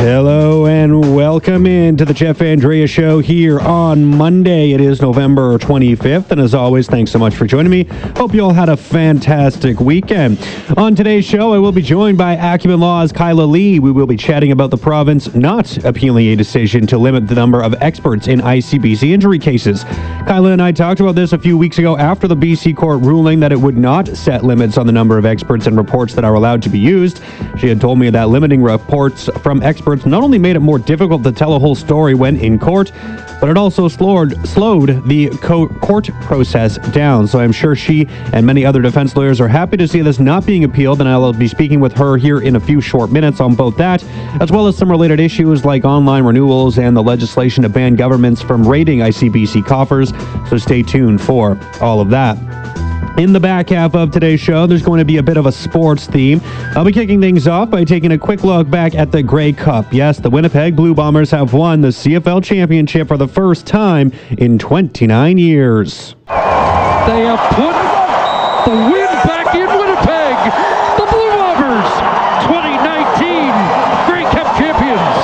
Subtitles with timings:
[0.00, 4.70] Hello and welcome in to the Jeff Andrea Show here on Monday.
[4.70, 7.82] It is November 25th, and as always, thanks so much for joining me.
[8.16, 10.38] Hope you all had a fantastic weekend.
[10.76, 13.80] On today's show, I will be joined by Acumen Law's Kyla Lee.
[13.80, 17.60] We will be chatting about the province not appealing a decision to limit the number
[17.60, 19.82] of experts in ICBC injury cases.
[19.82, 23.40] Kyla and I talked about this a few weeks ago after the BC court ruling
[23.40, 26.34] that it would not set limits on the number of experts and reports that are
[26.34, 27.20] allowed to be used.
[27.58, 30.78] She had told me that limiting reports from experts experts not only made it more
[30.78, 32.92] difficult to tell a whole story when in court,
[33.40, 37.26] but it also slowed, slowed the co- court process down.
[37.26, 40.44] So I'm sure she and many other defense lawyers are happy to see this not
[40.44, 43.54] being appealed, and I'll be speaking with her here in a few short minutes on
[43.54, 44.04] both that,
[44.42, 48.42] as well as some related issues like online renewals and the legislation to ban governments
[48.42, 50.10] from raiding ICBC coffers.
[50.50, 52.36] So stay tuned for all of that.
[53.18, 55.50] In the back half of today's show, there's going to be a bit of a
[55.50, 56.40] sports theme.
[56.76, 59.92] I'll be kicking things off by taking a quick look back at the Grey Cup.
[59.92, 64.56] Yes, the Winnipeg Blue Bombers have won the CFL championship for the first time in
[64.56, 66.14] 29 years.
[66.28, 67.74] They have put
[68.70, 70.38] the win back in Winnipeg.
[70.94, 71.90] The Blue Bombers,
[72.46, 73.50] 2019
[74.06, 75.18] Grey Cup champions.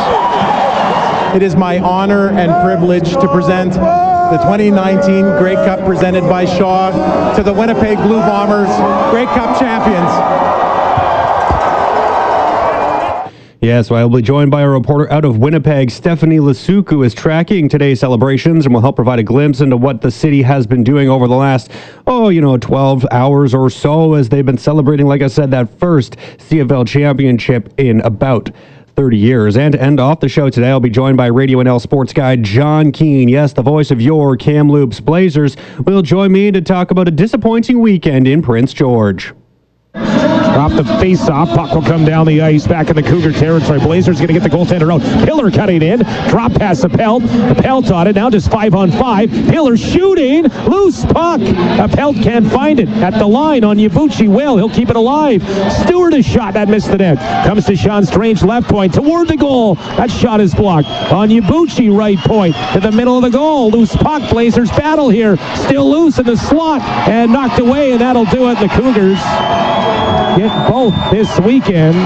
[1.36, 3.76] It is my honor and privilege to present
[4.30, 8.68] the 2019 Grey Cup presented by Shaw to the Winnipeg Blue Bombers,
[9.10, 10.10] Grey Cup champions.
[13.60, 17.14] Yes, well, I'll be joined by a reporter out of Winnipeg, Stephanie Lasuc, who is
[17.14, 20.84] tracking today's celebrations and will help provide a glimpse into what the city has been
[20.84, 21.70] doing over the last,
[22.06, 25.70] oh, you know, 12 hours or so as they've been celebrating, like I said, that
[25.78, 28.50] first CFL championship in about
[28.96, 29.56] 30 years.
[29.56, 32.36] And to end off the show today, I'll be joined by Radio NL sports guy
[32.36, 33.28] John Keane.
[33.28, 37.80] Yes, the voice of your Kamloops Blazers will join me to talk about a disappointing
[37.80, 39.32] weekend in Prince George.
[40.54, 41.48] Drop the face off.
[41.48, 43.80] Puck will come down the ice back in the Cougar territory.
[43.80, 45.00] Blazers going to get the goaltender out.
[45.26, 45.98] Pillar cutting in.
[46.28, 47.24] Drop pass to Pelt.
[47.58, 48.14] Pelt on it.
[48.14, 49.32] Now just five on five.
[49.32, 50.44] Pillar shooting.
[50.70, 51.40] Loose puck.
[51.40, 52.88] Uh, Pelt can't find it.
[52.88, 54.56] At the line on Yabuchi Will.
[54.56, 55.42] He'll keep it alive.
[55.84, 56.54] Stewart a shot.
[56.54, 57.18] That missed the net.
[57.44, 58.94] Comes to Sean Strange left point.
[58.94, 59.74] Toward the goal.
[59.74, 60.86] That shot is blocked.
[60.86, 62.54] Onyebuchi right point.
[62.74, 63.72] To the middle of the goal.
[63.72, 64.30] Loose puck.
[64.30, 65.36] Blazers battle here.
[65.56, 66.80] Still loose in the slot.
[67.08, 67.90] And knocked away.
[67.90, 68.60] And that'll do it.
[68.60, 69.18] The Cougars
[70.48, 71.96] get both this weekend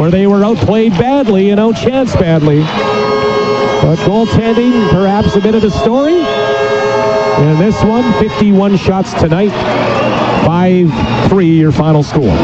[0.00, 2.60] where they were outplayed badly and outchanced badly.
[2.60, 6.14] But goaltending, perhaps a bit of the story.
[6.16, 9.50] And this one, 51 shots tonight.
[10.44, 12.36] 5-3 your final score.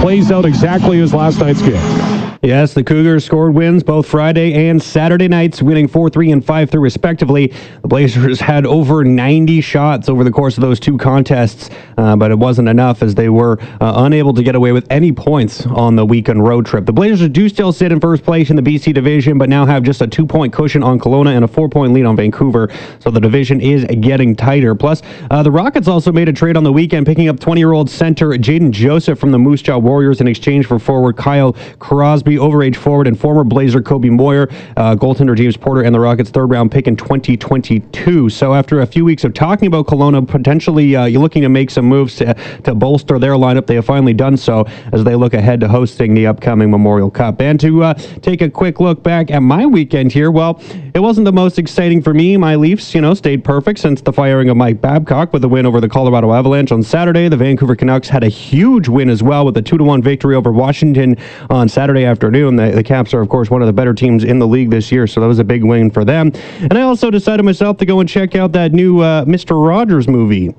[0.00, 2.13] Plays out exactly as last night's game.
[2.44, 7.46] Yes, the Cougars scored wins both Friday and Saturday nights, winning 4-3 and 5-3 respectively.
[7.80, 12.30] The Blazers had over 90 shots over the course of those two contests, uh, but
[12.30, 15.96] it wasn't enough as they were uh, unable to get away with any points on
[15.96, 16.84] the weekend road trip.
[16.84, 19.82] The Blazers do still sit in first place in the BC division, but now have
[19.82, 23.62] just a two-point cushion on Kelowna and a four-point lead on Vancouver, so the division
[23.62, 24.74] is getting tighter.
[24.74, 25.00] Plus,
[25.30, 28.70] uh, the Rockets also made a trade on the weekend, picking up 20-year-old center Jaden
[28.70, 33.18] Joseph from the Moose Jaw Warriors in exchange for forward Kyle Crosby overage forward and
[33.18, 36.96] former Blazer Kobe Moyer, uh, goaltender James Porter, and the Rockets' third round pick in
[36.96, 38.28] 2022.
[38.28, 41.70] So after a few weeks of talking about Kelowna, potentially uh, you're looking to make
[41.70, 42.34] some moves to,
[42.64, 43.66] to bolster their lineup.
[43.66, 47.40] They have finally done so as they look ahead to hosting the upcoming Memorial Cup.
[47.40, 50.60] And to uh, take a quick look back at my weekend here, well,
[50.94, 52.36] it wasn't the most exciting for me.
[52.36, 55.66] My Leafs, you know, stayed perfect since the firing of Mike Babcock with a win
[55.66, 57.28] over the Colorado Avalanche on Saturday.
[57.28, 60.34] The Vancouver Canucks had a huge win as well with a 2 to 1 victory
[60.34, 61.16] over Washington
[61.50, 62.56] on Saturday afternoon.
[62.56, 64.90] The, the Caps are, of course, one of the better teams in the league this
[64.90, 66.32] year, so that was a big win for them.
[66.58, 69.62] And I also decided myself to go and check out that new uh, Mr.
[69.62, 70.54] Rogers movie.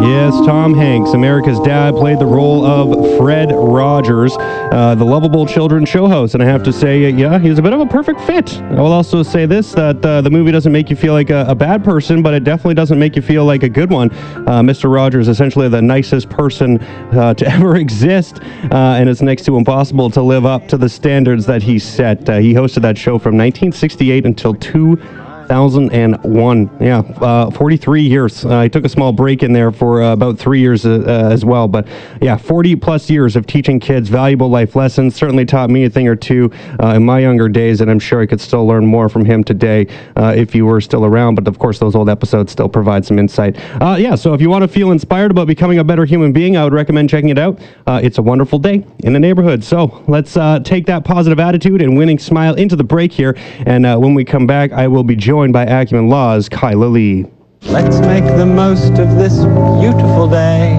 [0.00, 5.88] Yes, Tom Hanks, America's dad, played the role of Fred Rogers, uh, the lovable children's
[5.88, 6.34] show host.
[6.34, 8.60] And I have to say, uh, yeah, he's a bit of a perfect fit.
[8.60, 11.46] I will also say this that uh, the movie doesn't make you feel like a,
[11.48, 14.10] a, bad person, but it definitely doesn't make you feel like a good one.
[14.12, 14.92] Uh, Mr.
[14.92, 18.40] Rogers, essentially the nicest person uh, to ever exist,
[18.72, 22.20] uh, and it's next to impossible to live up to the standards that he set.
[22.20, 25.23] he hosted that show from 1968 until 2000.
[25.48, 26.70] 2001.
[26.80, 28.44] Yeah, uh, 43 years.
[28.44, 31.32] Uh, I took a small break in there for uh, about three years uh, uh,
[31.32, 31.68] as well.
[31.68, 31.86] But
[32.20, 35.14] yeah, 40 plus years of teaching kids valuable life lessons.
[35.14, 36.50] Certainly taught me a thing or two
[36.82, 39.44] uh, in my younger days, and I'm sure I could still learn more from him
[39.44, 39.86] today
[40.16, 41.34] if you were still around.
[41.34, 43.56] But of course, those old episodes still provide some insight.
[43.98, 46.64] yeah, so if you want to feel inspired about becoming a better human being, I
[46.64, 47.60] would recommend checking it out.
[47.86, 49.62] it's a wonderful day in the neighborhood.
[49.62, 53.36] So let's take that positive attitude and winning smile into the break here.
[53.66, 57.26] And when we come back, I will be joined by Acumen Law's Kyla Lee.
[57.62, 59.34] Let's make the most of this
[59.80, 60.76] beautiful day.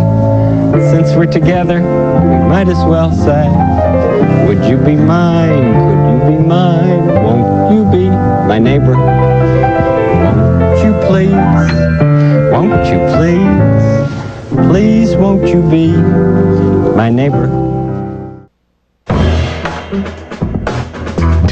[0.91, 3.49] Since we're together, we might as well say,
[4.47, 5.73] Would you be mine?
[5.73, 7.05] Could you be mine?
[7.05, 8.09] Won't you be
[8.47, 8.95] my neighbor?
[10.23, 11.33] Won't you please?
[12.53, 14.69] Won't you please?
[14.71, 15.91] Please, won't you be
[16.95, 17.65] my neighbor?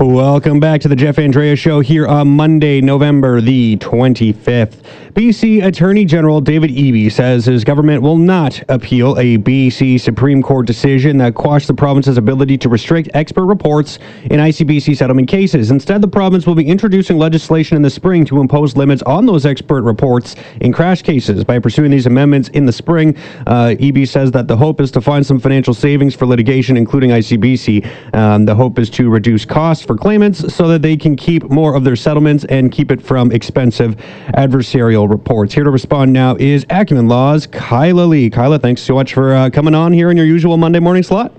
[0.00, 4.82] Welcome back to the Jeff Andrea Show here on Monday, November the 25th.
[5.14, 10.66] BC Attorney General David Eby says his government will not appeal a BC Supreme Court
[10.66, 15.70] decision that quashed the province's ability to restrict expert reports in ICBC settlement cases.
[15.70, 19.46] Instead, the province will be introducing legislation in the spring to impose limits on those
[19.46, 21.44] expert reports in crash cases.
[21.44, 25.00] By pursuing these amendments in the spring, uh, Eby says that the hope is to
[25.00, 28.14] find some financial savings for litigation, including ICBC.
[28.16, 31.74] Um, the hope is to reduce costs for claimants so that they can keep more
[31.74, 33.96] of their settlements and keep it from expensive
[34.36, 35.54] adversarial reports.
[35.54, 38.30] Here to respond now is Acumen Law's Kyla Lee.
[38.30, 41.32] Kyla, thanks so much for uh, coming on here in your usual Monday morning slot.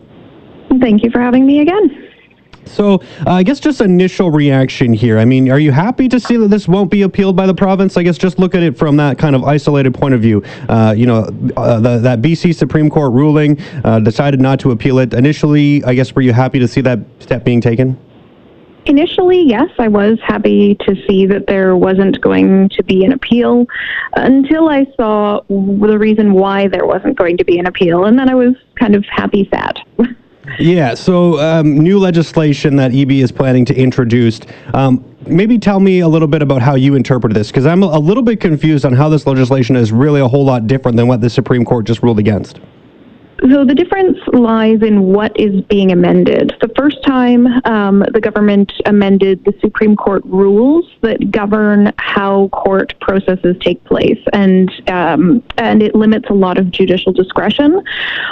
[0.80, 2.06] Thank you for having me again.
[2.66, 2.96] So,
[3.26, 5.20] uh, I guess just initial reaction here.
[5.20, 7.96] I mean, are you happy to see that this won't be appealed by the province?
[7.96, 10.44] I guess just look at it from that kind of isolated point of view.
[10.68, 15.00] Uh, you know, uh, the, that BC Supreme Court ruling uh, decided not to appeal
[15.00, 15.14] it.
[15.14, 17.98] Initially, I guess, were you happy to see that step being taken?
[18.86, 23.66] Initially, yes, I was happy to see that there wasn't going to be an appeal
[24.14, 28.30] until I saw the reason why there wasn't going to be an appeal, and then
[28.30, 29.80] I was kind of happy sad.
[30.60, 34.40] yeah, so um, new legislation that Eby is planning to introduce.
[34.76, 37.98] Um, maybe tell me a little bit about how you interpret this, because I'm a
[37.98, 41.22] little bit confused on how this legislation is really a whole lot different than what
[41.22, 42.60] the Supreme Court just ruled against.
[43.52, 46.56] So the difference lies in what is being amended.
[46.62, 53.00] The first time um, the government amended the Supreme Court rules that govern how court
[53.02, 57.84] processes take place, and um, and it limits a lot of judicial discretion.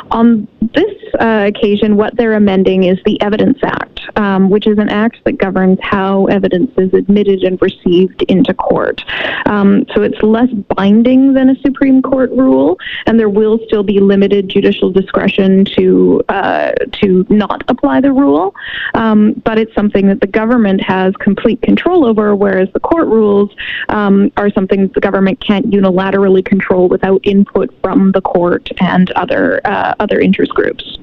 [0.09, 4.89] On this uh, occasion, what they're amending is the Evidence Act, um, which is an
[4.89, 9.01] act that governs how evidence is admitted and received into court.
[9.45, 13.99] Um, so it's less binding than a Supreme Court rule, and there will still be
[13.99, 16.71] limited judicial discretion to uh,
[17.01, 18.55] to not apply the rule,
[18.93, 23.49] um, but it's something that the government has complete control over, whereas the court rules
[23.89, 29.61] um, are something the government can't unilaterally control without input from the court and other
[29.65, 30.97] uh, other interest groups.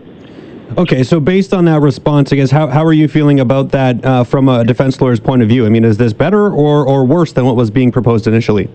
[0.79, 4.05] Okay, so based on that response, I guess how, how are you feeling about that
[4.05, 5.67] uh, from a defense lawyer's point of view?
[5.67, 8.71] I mean, is this better or, or worse than what was being proposed initially?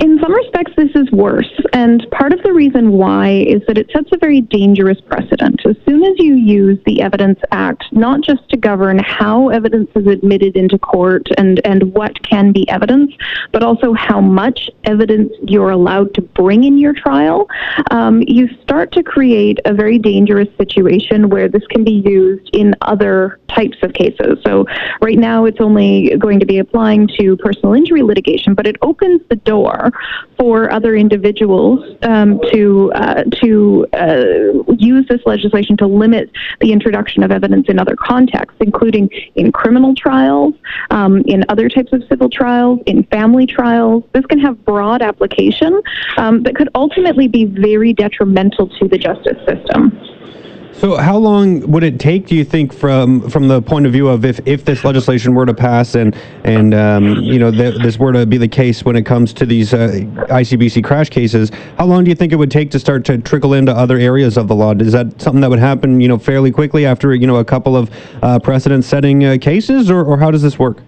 [0.00, 0.32] In some
[0.76, 1.50] this is worse.
[1.72, 5.60] And part of the reason why is that it sets a very dangerous precedent.
[5.66, 10.06] As soon as you use the Evidence Act, not just to govern how evidence is
[10.06, 13.12] admitted into court and, and what can be evidence,
[13.52, 17.48] but also how much evidence you're allowed to bring in your trial,
[17.90, 22.74] um, you start to create a very dangerous situation where this can be used in
[22.82, 24.38] other types of cases.
[24.44, 24.66] So,
[25.00, 29.20] right now, it's only going to be applying to personal injury litigation, but it opens
[29.28, 29.90] the door
[30.38, 36.30] for other individuals um, to uh, to uh, use this legislation to limit
[36.60, 40.54] the introduction of evidence in other contexts, including in criminal trials,
[40.90, 44.04] um, in other types of civil trials, in family trials.
[44.12, 45.80] This can have broad application
[46.16, 49.92] um, could ultimately be very detrimental to the justice system.
[50.78, 54.06] So, how long would it take, do you think, from from the point of view
[54.06, 57.98] of if, if this legislation were to pass and and um, you know th- this
[57.98, 59.88] were to be the case when it comes to these uh,
[60.28, 61.50] ICBC crash cases?
[61.78, 64.36] How long do you think it would take to start to trickle into other areas
[64.36, 64.72] of the law?
[64.74, 67.76] Is that something that would happen, you know, fairly quickly after you know a couple
[67.76, 67.90] of
[68.22, 70.78] uh, precedent-setting uh, cases, or, or how does this work?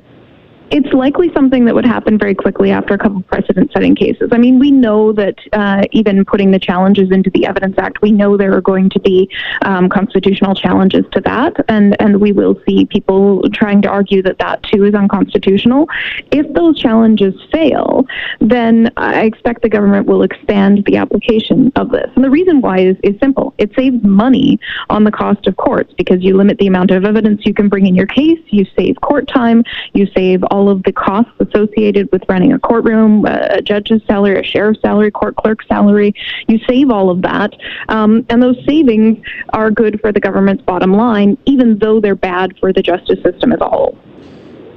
[0.70, 4.28] It's likely something that would happen very quickly after a couple precedent setting cases.
[4.32, 8.12] I mean, we know that uh, even putting the challenges into the Evidence Act, we
[8.12, 9.28] know there are going to be
[9.62, 14.38] um, constitutional challenges to that, and, and we will see people trying to argue that
[14.38, 15.88] that too is unconstitutional.
[16.30, 18.06] If those challenges fail,
[18.40, 22.10] then I expect the government will expand the application of this.
[22.14, 24.58] And the reason why is, is simple it saves money
[24.88, 27.86] on the cost of courts because you limit the amount of evidence you can bring
[27.86, 32.22] in your case, you save court time, you save all of the costs associated with
[32.28, 36.14] running a courtroom, a judge's salary, a sheriff's salary, court clerk's salary.
[36.48, 37.52] You save all of that.
[37.88, 42.58] Um, and those savings are good for the government's bottom line, even though they're bad
[42.58, 43.98] for the justice system as a whole.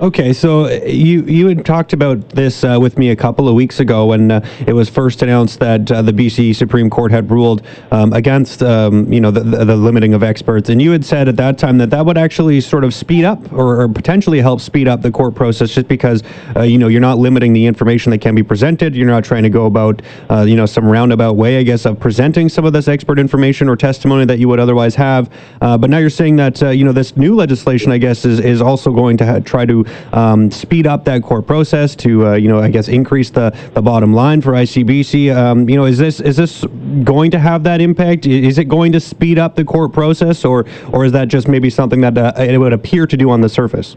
[0.04, 3.56] Okay, so uh, you you had talked about this uh, with me a couple of
[3.56, 7.32] weeks ago when uh, it was first announced that uh, the BC Supreme Court had
[7.32, 11.30] ruled um, against um, you know the, the, limiting of experts, and you had said
[11.30, 14.60] at that time that that would actually sort of speed up or, or potentially help
[14.60, 16.22] speed up the court process, just because
[16.58, 19.44] uh, you know you're not limiting the information that can be presented, you're not trying
[19.44, 22.74] to go about uh, you know some roundabout way, I guess, of presenting some of
[22.74, 25.30] this expert information or testimony that you would otherwise have.
[25.62, 28.92] but now you're saying that you know this new legislation, I guess, is is also
[28.92, 32.60] going to ha- try to um, speed up that court process to, uh, you know,
[32.60, 35.36] I guess increase the, the bottom line for ICBC.
[35.36, 36.64] Um, you know, is this is this
[37.04, 38.26] going to have that impact?
[38.26, 41.70] Is it going to speed up the court process, or or is that just maybe
[41.70, 43.96] something that uh, it would appear to do on the surface?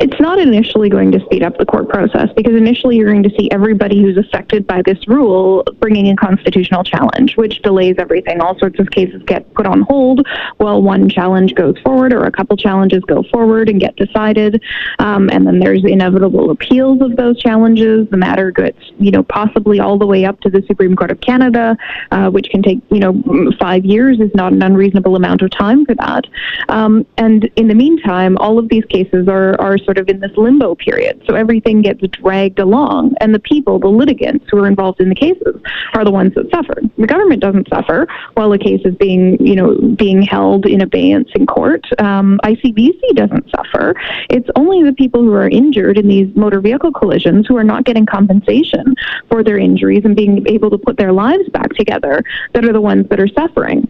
[0.00, 3.34] It's not initially going to speed up the court process because initially you're going to
[3.38, 8.40] see everybody who's affected by this rule bringing a constitutional challenge, which delays everything.
[8.40, 12.32] All sorts of cases get put on hold while one challenge goes forward or a
[12.32, 14.62] couple challenges go forward and get decided.
[14.98, 18.08] Um, and then there's inevitable appeals of those challenges.
[18.10, 21.20] The matter gets, you know, possibly all the way up to the Supreme Court of
[21.20, 21.76] Canada,
[22.10, 25.84] uh, which can take, you know, five years is not an unreasonable amount of time
[25.84, 26.26] for that.
[26.68, 30.32] Um, and in the meantime, all of these cases are, are sort of in this
[30.36, 31.22] limbo period.
[31.28, 35.14] So everything gets dragged along, and the people, the litigants who are involved in the
[35.14, 35.60] cases,
[35.94, 36.80] are the ones that suffer.
[36.98, 41.28] The government doesn't suffer while a case is being, you know, being held in abeyance
[41.34, 41.84] in court.
[42.00, 43.94] Um, ICBC doesn't suffer.
[44.28, 47.84] It's only the people who are injured in these motor vehicle collisions who are not
[47.84, 48.94] getting compensation
[49.28, 52.80] for their injuries and being able to put their lives back together that are the
[52.80, 53.88] ones that are suffering.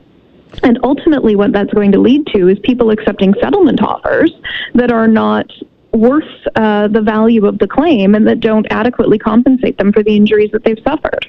[0.62, 4.32] And ultimately, what that's going to lead to is people accepting settlement offers
[4.74, 5.50] that are not
[5.92, 6.24] worth
[6.56, 10.50] uh, the value of the claim and that don't adequately compensate them for the injuries
[10.52, 11.28] that they've suffered.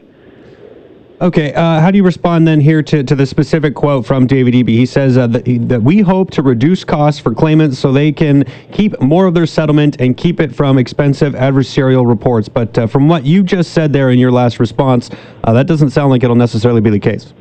[1.22, 4.56] Okay, uh, how do you respond then here to, to the specific quote from David
[4.56, 4.70] Eby?
[4.70, 8.44] He says uh, that, that we hope to reduce costs for claimants so they can
[8.72, 12.50] keep more of their settlement and keep it from expensive adversarial reports.
[12.50, 15.12] But uh, from what you just said there in your last response,
[15.44, 17.34] uh, that doesn't sound like it'll necessarily be the case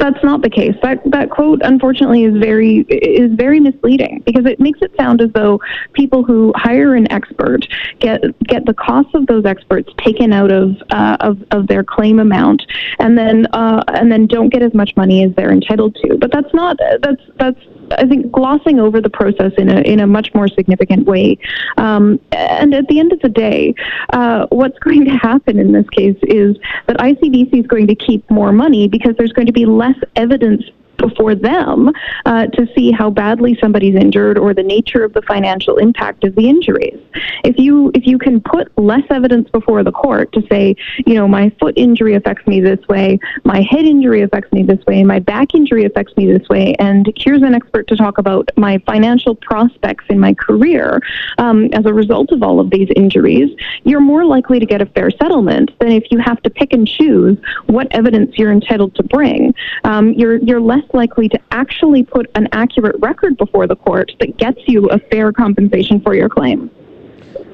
[0.00, 0.74] that's not the case.
[0.82, 5.30] That that quote, unfortunately, is very is very misleading because it makes it sound as
[5.32, 5.60] though
[5.92, 7.66] people who hire an expert
[7.98, 12.18] get get the costs of those experts taken out of uh, of, of their claim
[12.18, 12.62] amount,
[12.98, 16.16] and then uh, and then don't get as much money as they're entitled to.
[16.18, 17.60] But that's not that's that's
[17.92, 21.38] I think glossing over the process in a in a much more significant way.
[21.76, 23.74] Um, and at the end of the day,
[24.12, 26.56] uh, what's going to happen in this case is
[26.86, 30.64] that ICBC is going to keep more money because there's going to be less evidence
[31.00, 31.90] before them
[32.26, 36.34] uh, to see how badly somebody's injured or the nature of the financial impact of
[36.34, 36.98] the injuries.
[37.44, 40.76] If you if you can put less evidence before the court to say,
[41.06, 44.84] you know, my foot injury affects me this way, my head injury affects me this
[44.86, 48.48] way, my back injury affects me this way, and here's an expert to talk about
[48.56, 51.00] my financial prospects in my career
[51.38, 53.50] um, as a result of all of these injuries,
[53.84, 56.86] you're more likely to get a fair settlement than if you have to pick and
[56.86, 59.54] choose what evidence you're entitled to bring.
[59.84, 64.36] Um, you're you're less likely to actually put an accurate record before the court that
[64.36, 66.70] gets you a fair compensation for your claim.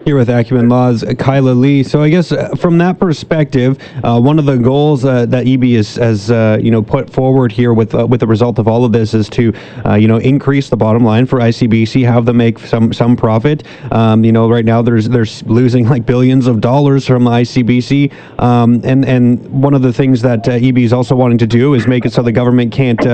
[0.07, 1.83] Here with Acumen Law's Kyla Lee.
[1.83, 5.73] So I guess uh, from that perspective, uh, one of the goals uh, that Eby
[5.73, 8.85] is, has uh, you know put forward here with uh, with the result of all
[8.85, 9.53] of this is to
[9.85, 13.65] uh, you know increase the bottom line for ICBC, have them make some some profit.
[13.91, 18.81] Um, you know right now there's there's losing like billions of dollars from ICBC, um,
[18.85, 22.07] and and one of the things that Eby is also wanting to do is make
[22.07, 23.05] it so the government can't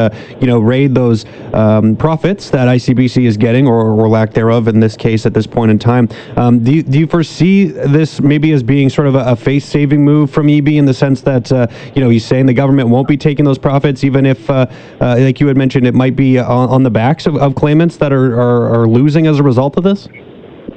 [0.42, 4.78] you know raid those um, profits that ICBC is getting or, or lack thereof in
[4.78, 6.06] this case at this point in time.
[6.36, 10.04] Um, do you, do you foresee this maybe as being sort of a, a face-saving
[10.04, 13.08] move from Eby in the sense that uh, you know he's saying the government won't
[13.08, 14.66] be taking those profits, even if, uh,
[15.00, 17.96] uh, like you had mentioned, it might be on, on the backs of, of claimants
[17.96, 20.08] that are, are, are losing as a result of this?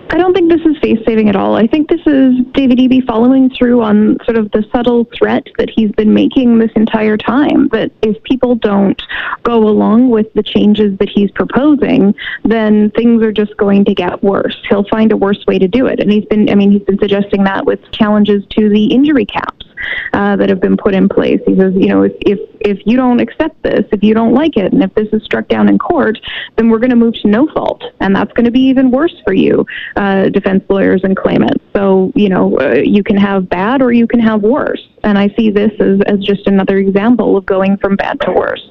[0.10, 1.56] I don't think this is face saving at all.
[1.56, 5.70] I think this is David Eby following through on sort of the subtle threat that
[5.70, 9.02] he's been making this entire time that if people don't
[9.44, 14.24] go along with the changes that he's proposing, then things are just going to get
[14.24, 14.56] worse.
[14.70, 16.00] He'll find a worse way to do it.
[16.00, 19.65] And he's been, I mean, he's been suggesting that with challenges to the injury caps
[20.14, 21.40] uh, that have been put in place.
[21.46, 24.58] He says, you know, if, if, if you don't accept this, if you don't like
[24.58, 26.18] it, and if this is struck down in court,
[26.56, 27.84] then we're going to move to no fault.
[28.00, 29.66] And that's going to be even worse for you,
[29.96, 31.64] uh, defense lawyers and claimants.
[31.74, 34.88] So, you know, uh, you can have bad or you can have worse.
[35.04, 38.70] And I see this as, as just another example of going from bad to worse.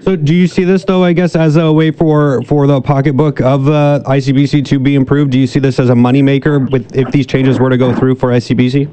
[0.00, 1.04] So, do you see this though?
[1.04, 5.30] I guess as a way for for the pocketbook of uh, ICBC to be improved.
[5.30, 8.14] Do you see this as a moneymaker with if these changes were to go through
[8.14, 8.90] for ICBC?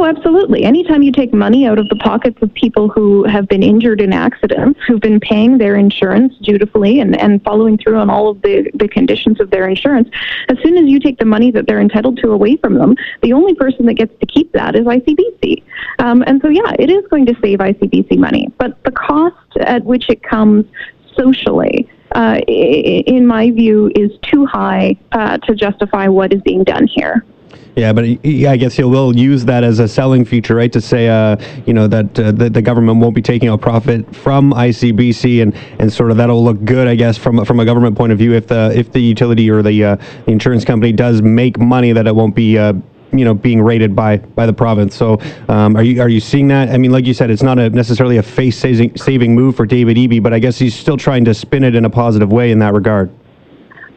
[0.00, 0.64] Oh, absolutely.
[0.64, 4.14] Anytime you take money out of the pockets of people who have been injured in
[4.14, 8.70] accidents, who've been paying their insurance dutifully and, and following through on all of the,
[8.72, 10.08] the conditions of their insurance,
[10.48, 13.34] as soon as you take the money that they're entitled to away from them, the
[13.34, 15.62] only person that gets to keep that is ICBC.
[15.98, 18.50] Um, and so, yeah, it is going to save ICBC money.
[18.56, 20.64] But the cost at which it comes
[21.14, 26.86] socially, uh, in my view, is too high uh, to justify what is being done
[26.86, 27.22] here.
[27.76, 30.72] Yeah, but I guess he will use that as a selling feature, right?
[30.72, 31.36] To say, uh,
[31.66, 35.54] you know, that uh, the, the government won't be taking a profit from ICBC, and,
[35.78, 38.34] and sort of that'll look good, I guess, from from a government point of view.
[38.34, 39.96] If the if the utility or the, uh,
[40.26, 42.72] insurance company does make money, that it won't be uh,
[43.12, 44.96] you know being rated by by the province.
[44.96, 46.70] So um, are you are you seeing that?
[46.70, 49.64] I mean, like you said, it's not a necessarily a face saving saving move for
[49.66, 52.50] David Eby, but I guess he's still trying to spin it in a positive way
[52.50, 53.10] in that regard.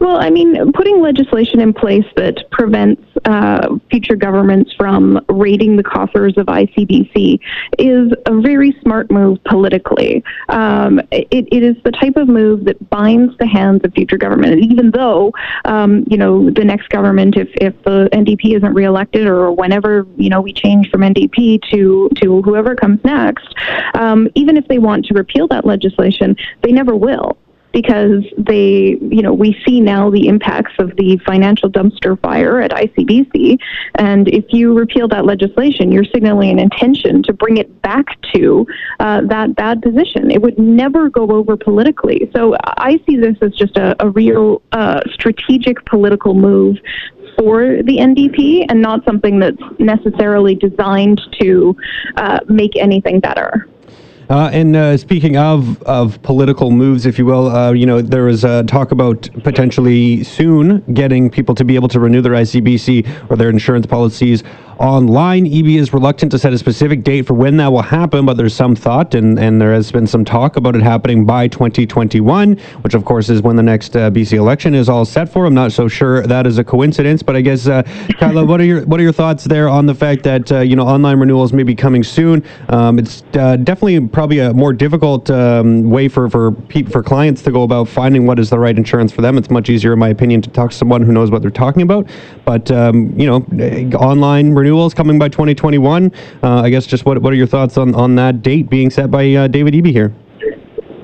[0.03, 5.83] Well, I mean, putting legislation in place that prevents uh, future governments from raiding the
[5.83, 7.39] coffers of ICBC
[7.79, 10.21] is a very smart move politically.
[10.49, 14.51] Um, it, it is the type of move that binds the hands of future government.
[14.55, 15.31] And even though,
[15.63, 20.27] um, you know, the next government, if, if the NDP isn't reelected or whenever, you
[20.27, 23.55] know, we change from NDP to, to whoever comes next,
[23.93, 27.37] um, even if they want to repeal that legislation, they never will
[27.73, 32.71] because they, you know, we see now the impacts of the financial dumpster fire at
[32.71, 33.57] ICBC.
[33.95, 38.65] And if you repeal that legislation, you're signaling an intention to bring it back to
[38.99, 40.29] uh, that bad position.
[40.29, 42.29] It would never go over politically.
[42.35, 46.77] So I see this as just a, a real uh, strategic political move
[47.37, 51.75] for the NDP and not something that's necessarily designed to
[52.17, 53.67] uh, make anything better.
[54.33, 58.23] Uh, and uh, speaking of of political moves, if you will, uh, you know there
[58.23, 63.35] was talk about potentially soon getting people to be able to renew their ICBC or
[63.35, 64.43] their insurance policies
[64.83, 65.45] online.
[65.45, 68.53] Eby is reluctant to set a specific date for when that will happen, but there's
[68.53, 72.93] some thought and, and there has been some talk about it happening by 2021, which
[72.93, 75.45] of course is when the next uh, BC election is all set for.
[75.45, 77.83] I'm not so sure that is a coincidence, but I guess uh,
[78.19, 80.75] Kyla, what are your what are your thoughts there on the fact that uh, you
[80.75, 82.43] know online renewals may be coming soon?
[82.67, 87.41] Um, it's uh, definitely probably a more difficult um, way for for pe- for clients
[87.43, 89.37] to go about finding what is the right insurance for them.
[89.37, 91.83] It's much easier, in my opinion, to talk to someone who knows what they're talking
[91.83, 92.09] about.
[92.43, 93.37] But um, you know,
[93.95, 96.11] online renewals coming by 2021.
[96.41, 99.11] Uh, I guess just what what are your thoughts on on that date being set
[99.11, 100.13] by uh, David Eby here?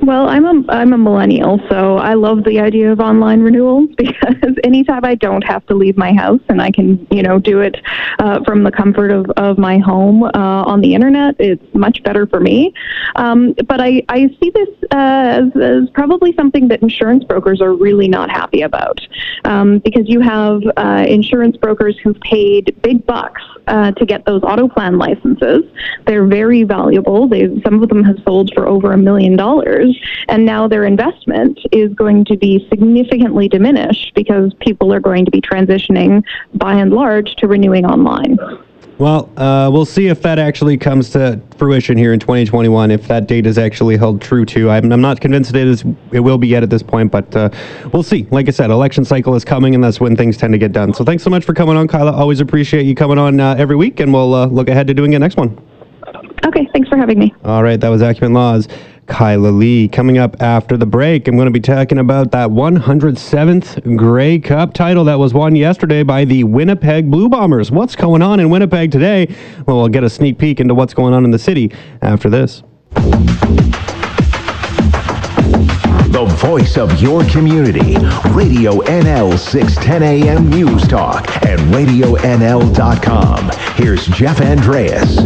[0.01, 4.55] Well, I'm a I'm a millennial, so I love the idea of online renewals because
[4.63, 7.75] anytime I don't have to leave my house and I can you know do it
[8.19, 12.25] uh, from the comfort of, of my home uh, on the internet, it's much better
[12.27, 12.73] for me.
[13.17, 17.73] Um, but I, I see this uh, as, as probably something that insurance brokers are
[17.73, 18.99] really not happy about
[19.45, 24.43] um, because you have uh, insurance brokers who've paid big bucks uh, to get those
[24.43, 25.63] auto plan licenses.
[26.05, 27.27] They're very valuable.
[27.27, 29.88] They some of them have sold for over a million dollars
[30.27, 35.31] and now their investment is going to be significantly diminished because people are going to
[35.31, 36.23] be transitioning
[36.55, 38.37] by and large to renewing online.
[38.99, 42.91] Well, uh, we'll see if that actually comes to fruition here in 2021.
[42.91, 45.85] If that date is actually held true to, I'm, I'm not convinced it is.
[46.11, 47.49] It will be yet at this point, but uh,
[47.93, 48.27] we'll see.
[48.29, 50.93] Like I said, election cycle is coming, and that's when things tend to get done.
[50.93, 52.11] So thanks so much for coming on, Kyla.
[52.11, 55.13] Always appreciate you coming on uh, every week, and we'll uh, look ahead to doing
[55.13, 55.57] it next one.
[56.45, 57.33] Okay, thanks for having me.
[57.45, 58.67] All right, that was Acumen Laws.
[59.09, 59.87] Kyla Lee.
[59.89, 64.73] Coming up after the break, I'm going to be talking about that 107th Grey Cup
[64.73, 67.71] title that was won yesterday by the Winnipeg Blue Bombers.
[67.71, 69.27] What's going on in Winnipeg today?
[69.65, 72.63] Well, we'll get a sneak peek into what's going on in the city after this.
[76.11, 77.97] The voice of your community.
[78.31, 83.49] Radio NL 610 AM News Talk and RadioNL.com.
[83.75, 85.17] Here's Jeff Andreas.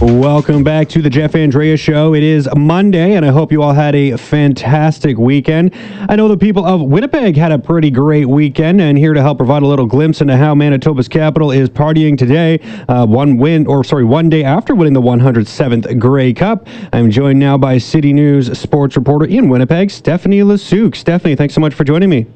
[0.00, 2.14] Welcome back to the Jeff Andrea Show.
[2.14, 5.74] It is Monday, and I hope you all had a fantastic weekend.
[6.08, 9.38] I know the people of Winnipeg had a pretty great weekend, and here to help
[9.38, 13.82] provide a little glimpse into how Manitoba's capital is partying today, uh, one win, or
[13.82, 16.68] sorry, one day after winning the 107th Grey Cup.
[16.92, 20.94] I'm joined now by City News sports reporter in Winnipeg, Stephanie Lasuc.
[20.94, 22.26] Stephanie, thanks so much for joining me.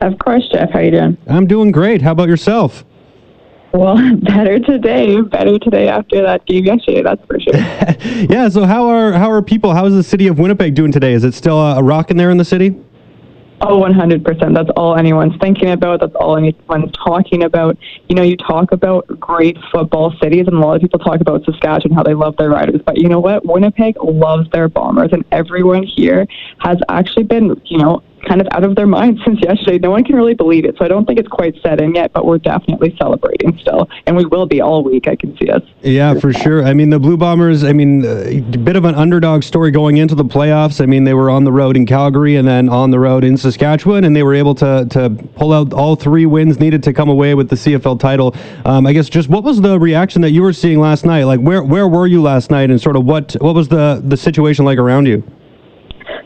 [0.00, 0.70] Of course, Jeff.
[0.72, 1.16] How you doing?
[1.28, 2.02] I'm doing great.
[2.02, 2.84] How about yourself?
[3.72, 5.20] Well, better today.
[5.20, 7.02] Better today after that game yesterday.
[7.02, 7.54] That's for sure.
[8.30, 8.48] yeah.
[8.48, 9.74] So how are how are people?
[9.74, 11.12] How is the city of Winnipeg doing today?
[11.12, 12.76] Is it still a, a rock in there in the city?
[13.64, 14.54] Oh, 100%.
[14.54, 16.00] That's all anyone's thinking about.
[16.00, 17.78] That's all anyone's talking about.
[18.08, 21.44] You know, you talk about great football cities, and a lot of people talk about
[21.44, 22.80] Saskatchewan, how they love their riders.
[22.84, 23.46] But you know what?
[23.46, 26.26] Winnipeg loves their bombers, and everyone here
[26.58, 29.78] has actually been, you know, kind of out of their minds since yesterday.
[29.78, 30.76] No one can really believe it.
[30.78, 33.88] So I don't think it's quite set in yet, but we're definitely celebrating still.
[34.06, 35.08] And we will be all week.
[35.08, 35.62] I can see us.
[35.82, 36.64] Yeah, for sure.
[36.64, 40.14] I mean, the Blue Bombers, I mean, a bit of an underdog story going into
[40.14, 40.80] the playoffs.
[40.80, 43.36] I mean, they were on the road in Calgary and then on the road in
[43.36, 47.08] Saskatchewan, and they were able to, to pull out all three wins needed to come
[47.08, 48.34] away with the CFL title.
[48.64, 51.24] Um, I guess just what was the reaction that you were seeing last night?
[51.24, 54.16] Like, where, where were you last night and sort of what, what was the, the
[54.16, 55.22] situation like around you?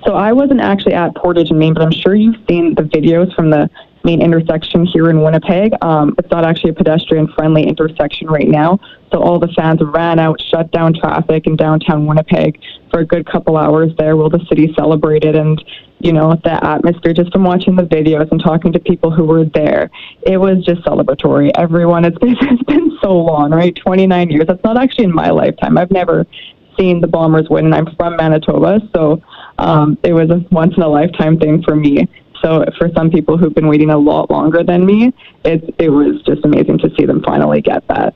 [0.06, 3.34] So I wasn't actually at Portage and Main, but I'm sure you've seen the videos
[3.34, 3.68] from the
[4.04, 5.72] main intersection here in Winnipeg.
[5.82, 8.78] Um, it's not actually a pedestrian friendly intersection right now.
[9.12, 12.60] So all the fans ran out, shut down traffic in downtown Winnipeg
[12.92, 15.34] for a good couple hours there while the city celebrated.
[15.34, 15.62] And,
[15.98, 19.44] you know, the atmosphere just from watching the videos and talking to people who were
[19.44, 19.90] there,
[20.22, 21.50] it was just celebratory.
[21.56, 23.74] Everyone, it's been, it's been so long, right?
[23.74, 24.46] 29 years.
[24.46, 25.76] That's not actually in my lifetime.
[25.76, 26.26] I've never
[26.78, 28.80] seen the Bombers win, and I'm from Manitoba.
[28.94, 29.20] So
[29.58, 32.08] um, it was a once in a lifetime thing for me.
[32.42, 35.12] So for some people who've been waiting a lot longer than me,
[35.44, 38.14] it it was just amazing to see them finally get that.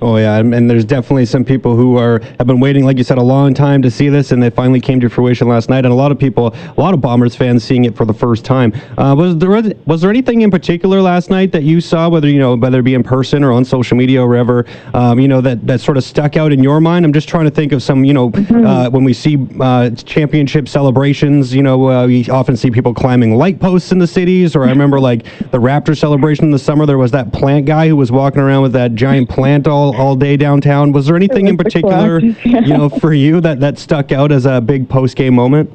[0.00, 3.18] Oh yeah, and there's definitely some people who are have been waiting, like you said,
[3.18, 5.84] a long time to see this, and they finally came to fruition last night.
[5.84, 8.44] And a lot of people, a lot of Bombers fans, seeing it for the first
[8.44, 8.72] time.
[8.96, 9.50] Uh, was there
[9.86, 12.84] was there anything in particular last night that you saw, whether you know whether it
[12.84, 15.96] be in person or on social media or wherever, um, you know that that sort
[15.96, 17.04] of stuck out in your mind?
[17.04, 18.66] I'm just trying to think of some, you know, mm-hmm.
[18.66, 23.34] uh, when we see uh, championship celebrations, you know, uh, we often see people climbing
[23.34, 24.54] light posts in the cities.
[24.54, 27.88] Or I remember like the Raptor celebration in the summer, there was that plant guy
[27.88, 30.92] who was walking around with that giant plant all all, all day downtown.
[30.92, 32.60] Was there anything in particular, yeah.
[32.60, 35.70] you know, for you that that stuck out as a big post game moment?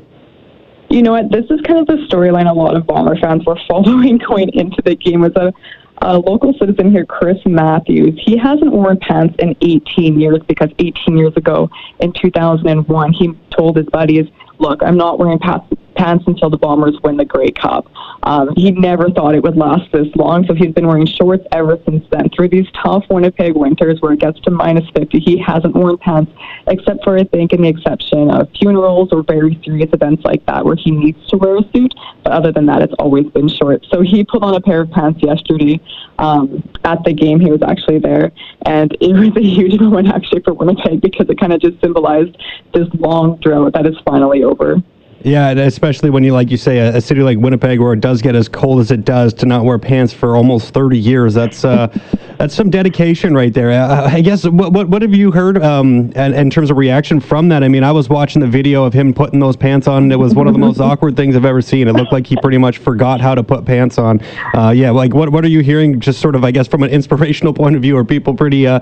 [0.90, 1.32] You know what?
[1.32, 4.82] This is kind of the storyline a lot of Bomber fans were following going into
[4.84, 5.22] the game.
[5.22, 5.54] Was a
[6.02, 11.18] a local citizen here, Chris Matthews, he hasn't worn pants in 18 years because 18
[11.18, 16.50] years ago, in 2001, he told his buddies, "Look, I'm not wearing pants pants until
[16.50, 17.88] the Bombers win the Grey Cup.
[18.24, 21.78] Um, he never thought it would last this long, so he's been wearing shorts ever
[21.86, 22.30] since then.
[22.30, 26.32] Through these tough Winnipeg winters where it gets to minus 50, he hasn't worn pants,
[26.68, 30.66] except for, I think, in the exception of funerals or very serious events like that
[30.66, 31.94] where he needs to wear a suit.
[32.24, 33.88] But other than that, it's always been shorts.
[33.92, 35.80] So he put on a pair of pants yesterday
[36.20, 37.40] um, at the game.
[37.40, 38.32] He was actually there,
[38.66, 42.38] and it was a huge moment actually for Winnipeg because it kind of just symbolized
[42.74, 44.82] this long drought that is finally over.
[45.24, 48.22] Yeah, especially when you like you say a, a, city like Winnipeg, where it does
[48.22, 51.34] get as cold as it does, to not wear pants for almost thirty years.
[51.34, 51.88] That's uh,
[52.38, 53.72] that's some dedication right there.
[53.72, 57.22] Uh, I guess what, what, what have you heard um, in, in, terms of reaction
[57.22, 57.64] from that?
[57.64, 60.12] I mean, I was watching the video of him putting those pants on.
[60.12, 61.88] it was one of the most awkward things I've ever seen.
[61.88, 64.20] It looked like he pretty much forgot how to put pants on.
[64.54, 66.02] Uh, yeah, like what what are you hearing?
[66.02, 68.82] Just sort of, I guess, from an inspirational point of view, are people pretty uh,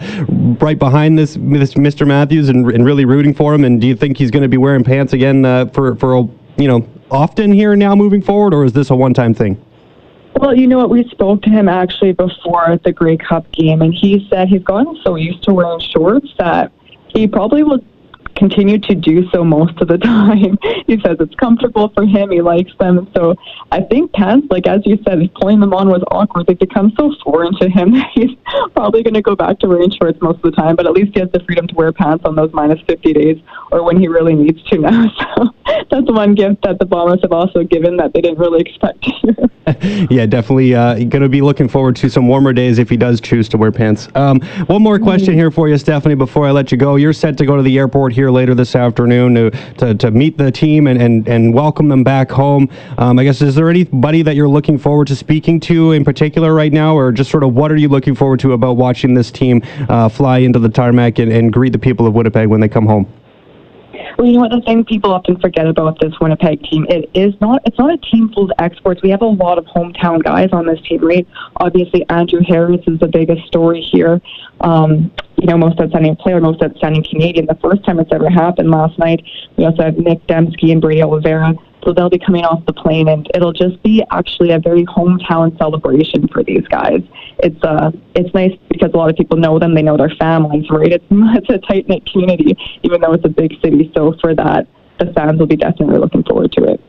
[0.59, 2.07] right behind this, this Mr.
[2.07, 3.63] Matthews and, and really rooting for him?
[3.63, 6.30] And do you think he's going to be wearing pants again uh, for for a
[6.61, 9.63] you know, often here now moving forward, or is this a one-time thing?
[10.35, 10.89] Well, you know what?
[10.89, 14.97] We spoke to him actually before the Grey Cup game, and he said he's gotten
[15.03, 16.71] so used to wearing shorts that
[17.07, 17.83] he probably will
[18.41, 20.57] continue to do so most of the time.
[20.87, 22.31] he says it's comfortable for him.
[22.31, 23.07] He likes them.
[23.15, 23.35] So
[23.71, 26.47] I think pants, like as you said, pulling them on was awkward.
[26.47, 28.31] They become so foreign to him that he's
[28.73, 30.75] probably going to go back to wearing shorts most of the time.
[30.75, 33.37] But at least he has the freedom to wear pants on those minus 50 days
[33.71, 35.11] or when he really needs to now.
[35.37, 39.05] So that's one gift that the Bombers have also given that they didn't really expect.
[40.11, 43.21] yeah, definitely uh, going to be looking forward to some warmer days if he does
[43.21, 44.07] choose to wear pants.
[44.15, 45.39] Um, one more question mm-hmm.
[45.39, 46.95] here for you, Stephanie, before I let you go.
[46.95, 50.37] You're set to go to the airport here later this afternoon to, to, to meet
[50.37, 52.69] the team and, and, and welcome them back home.
[52.97, 56.53] Um, I guess, is there anybody that you're looking forward to speaking to in particular
[56.53, 59.31] right now, or just sort of what are you looking forward to about watching this
[59.31, 62.69] team uh, fly into the tarmac and, and greet the people of Winnipeg when they
[62.69, 63.11] come home?
[64.17, 64.51] Well, you know what?
[64.51, 67.61] The thing people often forget about this Winnipeg team, it is not.
[67.65, 69.01] It's not a team full of exports.
[69.01, 71.27] We have a lot of hometown guys on this team, right?
[71.57, 74.21] Obviously, Andrew Harris is the biggest story here.
[74.61, 77.45] Um, you know, most outstanding player, most outstanding Canadian.
[77.47, 79.23] The first time it's ever happened last night.
[79.57, 81.53] We also have Nick Demski and Brady Oliveira.
[81.83, 85.57] So they'll be coming off the plane, and it'll just be actually a very hometown
[85.57, 87.01] celebration for these guys.
[87.39, 90.69] It's uh, it's nice because a lot of people know them, they know their families,
[90.69, 90.91] right?
[90.91, 93.91] It's it's a tight knit community, even though it's a big city.
[93.95, 94.67] So for that,
[94.99, 96.81] the fans will be definitely looking forward to it.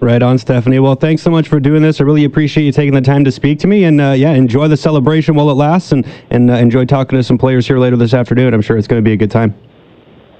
[0.00, 0.80] Right on, Stephanie.
[0.80, 2.00] Well, thanks so much for doing this.
[2.00, 4.66] I really appreciate you taking the time to speak to me, and uh, yeah, enjoy
[4.66, 7.96] the celebration while it lasts, and and uh, enjoy talking to some players here later
[7.96, 8.52] this afternoon.
[8.52, 9.54] I'm sure it's going to be a good time.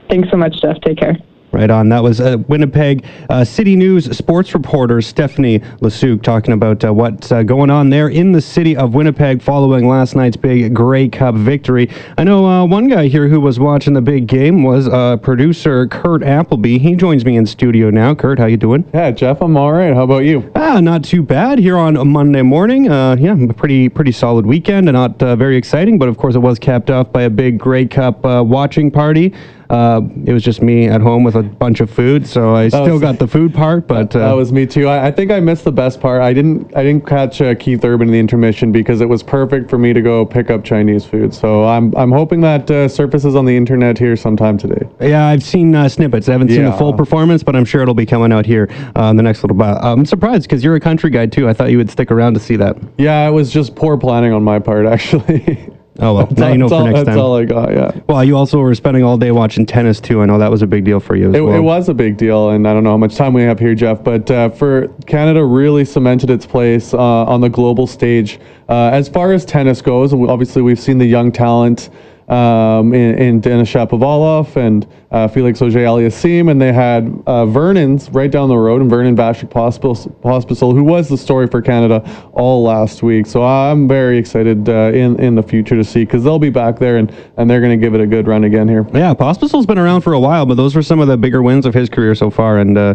[0.09, 0.81] Thanks so much, Jeff.
[0.81, 1.17] Take care.
[1.53, 1.91] Right on.
[1.91, 7.31] That was uh, Winnipeg uh, City News sports reporter Stephanie Lasuc talking about uh, what's
[7.31, 11.35] uh, going on there in the city of Winnipeg following last night's big Grey Cup
[11.35, 11.91] victory.
[12.17, 15.87] I know uh, one guy here who was watching the big game was uh, producer
[15.89, 16.79] Kurt Appleby.
[16.79, 18.15] He joins me in studio now.
[18.15, 18.89] Kurt, how you doing?
[18.95, 19.93] Yeah, Jeff, I'm all right.
[19.93, 20.51] How about you?
[20.57, 22.91] Ah, not too bad here on a Monday morning.
[22.91, 26.39] Uh, yeah, pretty pretty solid weekend, and not uh, very exciting, but of course it
[26.39, 29.35] was capped off by a big Grey Cup uh, watching party.
[29.73, 32.93] Uh, it was just me at home with a bunch of food, so I still
[32.93, 34.87] was- got the food part, but uh, that was me too.
[34.87, 36.21] I, I think I missed the best part.
[36.21, 36.77] I didn't.
[36.77, 39.95] I didn't catch uh, Keith Urban in the intermission because it was perfect for me
[39.95, 41.33] to go pick up Chinese food.
[41.33, 44.87] So I'm I'm hoping that uh, surfaces on the internet here sometime today.
[45.01, 46.29] yeah, I've seen uh, snippets.
[46.29, 49.05] I haven't seen the full performance, but I'm sure it'll be coming out here uh,
[49.05, 49.79] in the next little while.
[49.83, 51.49] I'm surprised because you're a country guy too.
[51.49, 52.77] I thought you would stick around to see that.
[52.99, 55.71] Yeah, it was just poor planning on my part, actually.
[55.99, 57.19] Oh well, now you know that's for all, next that's time.
[57.19, 57.71] all I got.
[57.71, 58.01] Yeah.
[58.09, 60.23] Well, you also were spending all day watching tennis too.
[60.23, 61.55] I know that was a big deal for you as It, well.
[61.55, 63.75] it was a big deal, and I don't know how much time we have here,
[63.75, 64.03] Jeff.
[64.03, 68.41] But uh, for Canada, really cemented its place uh, on the global stage.
[68.71, 71.91] Uh, as far as tennis goes, obviously we've seen the young talent
[72.33, 78.31] um, in, in Denis Shapovalov and uh, Felix Auger-Aliassime, and they had uh, Vernon's right
[78.31, 83.03] down the road, and Vernon Pospisil, Pospisil, who was the story for Canada all last
[83.03, 83.27] week.
[83.27, 86.79] So I'm very excited uh, in in the future to see because they'll be back
[86.79, 88.87] there and and they're going to give it a good run again here.
[88.95, 91.67] Yeah, Pospisil's been around for a while, but those were some of the bigger wins
[91.67, 92.59] of his career so far.
[92.61, 92.95] And uh,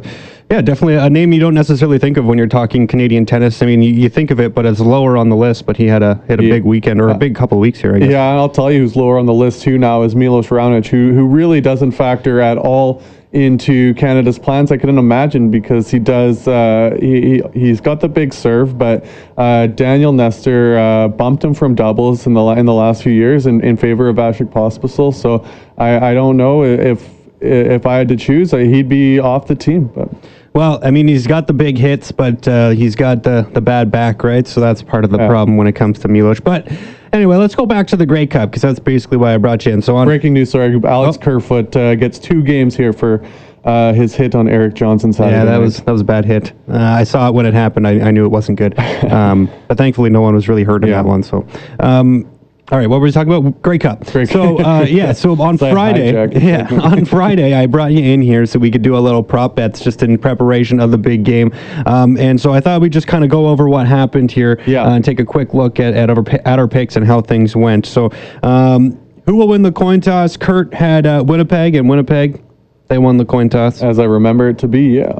[0.49, 3.61] yeah, definitely a name you don't necessarily think of when you're talking Canadian tennis.
[3.61, 5.65] I mean, you, you think of it, but it's lower on the list.
[5.65, 6.51] But he had a had a Yeah.
[6.51, 7.95] big weekend or a big couple of weeks here.
[7.95, 8.09] I guess.
[8.11, 11.11] Yeah, I'll tell you who's lower on the list too now is Milos Raonic, who
[11.13, 13.01] who really doesn't factor at all
[13.33, 14.71] into Canada's plans.
[14.71, 16.47] I couldn't imagine because he does.
[16.47, 19.05] Uh, he, he he's got the big serve, but
[19.37, 23.47] uh, Daniel Nestor uh, bumped him from doubles in the in the last few years
[23.47, 25.13] in, in favor of Vasek Pospisil.
[25.13, 25.45] So
[25.77, 27.05] I, I don't know if
[27.41, 29.85] if I had to choose, uh, he'd be off the team.
[29.93, 30.09] But
[30.57, 33.91] Well, I mean, he's got the big hits, but uh, he's got the, the bad
[33.91, 34.47] back, right?
[34.47, 35.27] So that's part of the Yeah.
[35.27, 36.39] problem when it comes to Milos.
[36.39, 36.67] But
[37.13, 39.71] anyway, let's go back to the Grey Cup because that's basically why I brought you
[39.73, 39.83] in.
[39.83, 41.23] So on breaking news, sorry, Alex Oh.
[41.23, 43.23] Kerfoot uh, gets two games here for.
[43.65, 45.35] Uh, his hit on Erik Johnson Saturday.
[45.35, 45.57] Yeah, that night.
[45.57, 46.53] was that was a bad hit.
[46.69, 47.85] Uh, I saw it when it happened.
[47.85, 48.73] I, I knew it wasn't good.
[49.11, 51.01] Um, but thankfully, no one was really hurt in Yeah.
[51.01, 51.21] that one.
[51.21, 51.45] So,
[51.81, 52.25] um,
[52.69, 53.61] all right, what were we talking about?
[53.61, 54.05] Grey Cup.
[54.07, 58.21] Grey So, uh, yeah, so on like Friday, yeah, on Friday, I brought you in
[58.21, 61.23] here so we could do a little prop bets just in preparation of the big
[61.23, 61.53] game.
[61.85, 64.83] Um, and so I thought we'd just kind of go over what happened here Yeah.
[64.83, 67.55] uh, and take a quick look at at our, at our picks and how things
[67.55, 67.85] went.
[67.85, 68.11] So,
[68.43, 70.35] um, who will win the coin toss?
[70.35, 72.43] Kurt had uh, Winnipeg, and Winnipeg.
[72.87, 73.81] They won the coin toss.
[73.81, 75.17] As I remember it to be, yeah.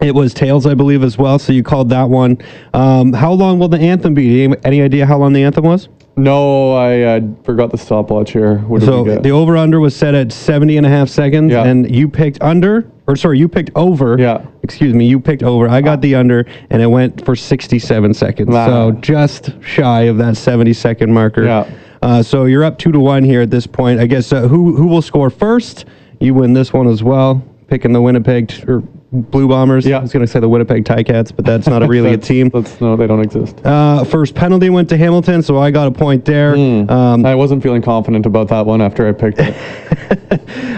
[0.00, 1.38] It was Tails, I believe, as well.
[1.38, 2.38] So you called that one.
[2.74, 4.44] Um, how long will the anthem be?
[4.64, 5.88] Any idea how long the anthem was?
[6.18, 8.58] No, I uh, forgot the stopwatch here.
[8.60, 9.22] What did So we get?
[9.22, 11.64] the over under was set at 70 and a half seconds, Yeah.
[11.64, 14.16] and you picked under, or sorry, you picked over.
[14.18, 14.46] Yeah.
[14.62, 15.68] Excuse me, you picked over.
[15.68, 18.48] I got the under, and it went for 67 seconds.
[18.48, 18.66] Wow.
[18.66, 21.44] So just shy of that 70 second marker.
[21.44, 21.70] Yeah.
[22.02, 24.00] Uh, so you're up two to one here at this point.
[24.00, 25.84] I guess uh, who who will score first?
[26.20, 27.42] You win this one as well.
[27.68, 28.82] Picking the Winnipeg t- or
[29.22, 29.86] Blue Bombers.
[29.86, 29.98] Yeah.
[29.98, 32.50] I was going to say the Winnipeg Ticats, but that's not a really a team.
[32.50, 33.64] That's, no, they don't exist.
[33.64, 36.54] Uh, first penalty went to Hamilton, so I got a point there.
[36.54, 39.56] Um, I wasn't feeling confident about that one after I picked it.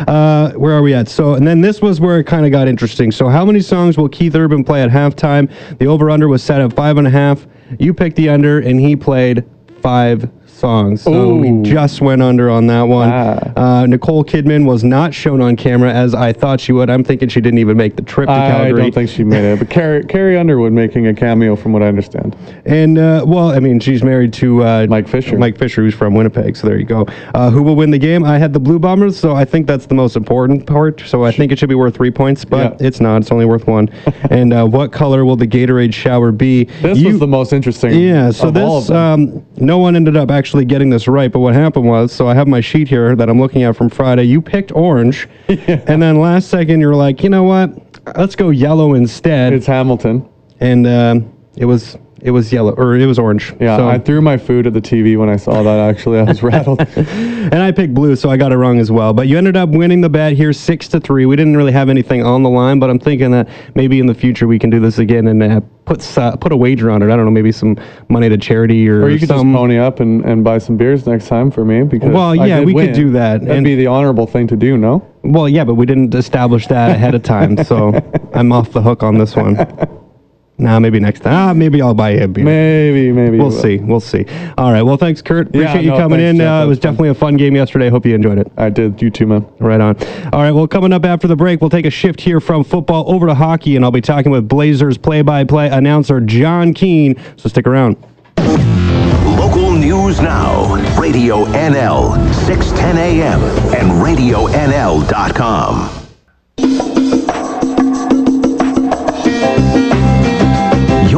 [0.08, 1.08] uh, where are we at?
[1.08, 3.10] So, and then this was where it kind of got interesting.
[3.10, 5.52] So, how many songs will Keith Urban play at halftime?
[5.78, 7.46] The over under was set at five and a half.
[7.78, 9.44] You picked the under, and he played
[9.82, 10.28] five
[10.62, 11.02] songs.
[11.02, 13.08] So we just went under on that one.
[13.12, 13.52] Ah.
[13.56, 16.90] Uh, Nicole Kidman was not shown on camera as I thought she would.
[16.90, 18.82] I'm thinking she didn't even make the trip to I Calgary.
[18.82, 19.58] don't think she made it.
[19.60, 22.36] But Carrie, Carrie Underwood making a cameo, from what I understand.
[22.66, 25.38] And uh, well, I mean, she's married to uh, Mike Fisher.
[25.38, 26.56] Mike Fisher, who's from Winnipeg.
[26.56, 27.06] So there you go.
[27.34, 28.24] Uh, who will win the game?
[28.24, 31.00] I had the Blue Bombers, so I think that's the most important part.
[31.06, 32.86] So I think it should be worth three points, but Yeah.
[32.88, 33.22] it's not.
[33.22, 33.88] It's only worth one.
[34.30, 36.64] and uh, what color will the Gatorade shower be?
[36.82, 37.98] This You- was the most interesting.
[37.98, 41.30] yeah, so of all of this um, no one ended up actually getting this right,
[41.30, 43.88] but what happened was, so I have my sheet here that I'm looking at from
[43.88, 44.24] Friday.
[44.24, 47.70] You picked orange, and then last second you're like, you know what?
[48.16, 50.28] Let's go yellow instead it's Hamilton.
[50.60, 53.54] and um, it was It was yellow, or it was orange.
[53.60, 55.78] Yeah, So- I threw my food at the TV when I saw that.
[55.88, 56.80] Actually, I was rattled.
[56.96, 59.12] and I picked blue, so I got it wrong as well.
[59.12, 61.26] But you ended up winning the bet here, six to three.
[61.26, 64.14] We didn't really have anything on the line, but I'm thinking that maybe in the
[64.14, 67.06] future we can do this again and uh, put uh, put a wager on it.
[67.06, 67.76] I don't know, maybe some
[68.08, 69.52] money to charity or, or you could some.
[69.52, 72.60] just pony up and, and buy some beers next time for me because Well, yeah,
[72.60, 74.76] we could do that, That'd and- be the honorable thing to do.
[74.76, 75.06] No.
[75.22, 77.92] Well, yeah, but we didn't establish that ahead of time, so
[78.34, 79.56] I'm off the hook on this one.
[80.60, 81.32] Nah, maybe next time.
[81.34, 82.44] Ah, maybe I'll buy you a beer.
[82.44, 83.38] Maybe, maybe.
[83.38, 83.78] We'll see.
[83.78, 84.26] We'll see.
[84.58, 84.82] All right.
[84.82, 85.54] Well, thanks, Kurt.
[85.54, 86.36] Yeah, Appreciate you no, coming thanks, in.
[86.38, 86.48] Jeff.
[86.50, 86.82] Uh, it was was fun.
[86.92, 87.88] definitely a fun game yesterday.
[87.88, 88.50] Hope you enjoyed it.
[88.56, 89.00] I did.
[89.00, 89.46] You too, man.
[89.60, 89.96] Right on.
[90.32, 90.50] All right.
[90.50, 93.34] Well, coming up after the break, we'll take a shift here from football over to
[93.34, 97.14] hockey, and I'll be talking with Blazers play-by-play announcer John Keane.
[97.36, 97.96] So stick around.
[99.38, 100.74] Local news now.
[101.00, 103.40] Radio NL, 610 AM,
[103.74, 104.48] and RadioNL.com.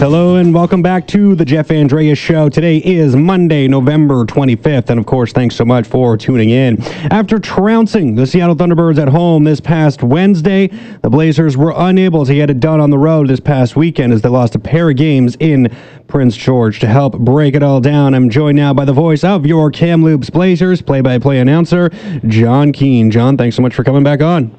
[0.00, 2.48] Hello and welcome back to the Jeff Andreas Show.
[2.48, 6.82] Today is Monday, November 25th, and of course, thanks so much for tuning in.
[7.12, 10.68] After trouncing the Seattle Thunderbirds at home this past Wednesday,
[11.02, 14.22] the Blazers were unable to get it done on the road this past weekend as
[14.22, 15.68] they lost a pair of games in
[16.06, 16.80] Prince George.
[16.80, 20.30] To help break it all down, I'm joined now by the voice of your Kamloops
[20.30, 21.90] Blazers play-by-play announcer,
[22.26, 23.10] John Keane.
[23.10, 24.50] John, thanks so much for coming back on.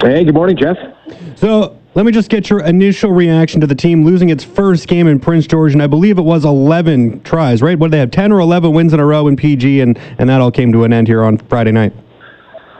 [0.00, 0.76] Hey, good morning, Jeff.
[1.34, 5.06] So let me just get your initial reaction to the team losing its first game
[5.06, 7.78] in Prince George, and I believe it was 11 tries, right?
[7.78, 10.28] What did they have, 10 or 11 wins in a row in PG, and, and
[10.28, 11.92] that all came to an end here on Friday night.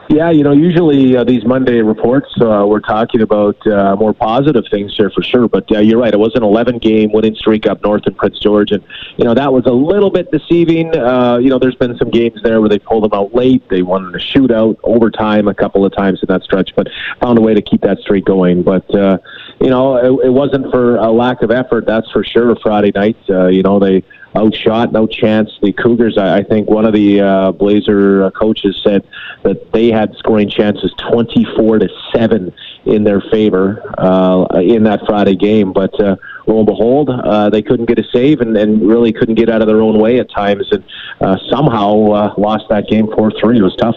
[0.09, 4.65] Yeah, you know, usually uh, these Monday reports, uh, we're talking about uh, more positive
[4.71, 5.49] things here for sure.
[5.49, 8.39] But uh, you're right, it was an 11 game winning streak up north in Prince
[8.39, 8.71] George.
[8.71, 8.83] And,
[9.19, 10.97] you know, that was a little bit deceiving.
[10.97, 13.69] Uh, you know, there's been some games there where they pulled them out late.
[13.69, 16.89] They won in a shootout, overtime a couple of times in that stretch, but
[17.21, 18.63] found a way to keep that streak going.
[18.63, 19.19] But, uh,
[19.61, 23.19] you know, it, it wasn't for a lack of effort, that's for sure, Friday night.
[23.29, 24.03] Uh, you know, they
[24.37, 25.51] outshot, no chance.
[25.63, 29.07] The Cougars, I, I think one of the uh, Blazer uh, coaches said
[29.43, 32.53] that they had scoring chances 24 to 7
[32.87, 35.73] in their favor uh, in that Friday game.
[35.73, 39.37] But uh, lo and behold, uh, they couldn't get a save and, and really couldn't
[39.37, 40.85] get out of their own way at times and
[41.21, 43.59] uh, somehow uh, lost that game 4 3.
[43.59, 43.97] It was tough.